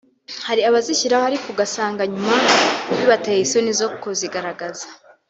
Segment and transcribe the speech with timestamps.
[0.47, 2.35] Hari abazishyiraho ariko ugasanga nyuma
[2.97, 4.85] bibateye isoni zo kuzigaragaza